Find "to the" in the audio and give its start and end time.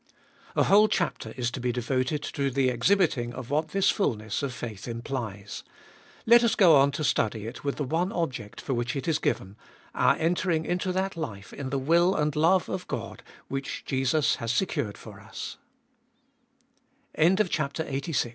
2.23-2.69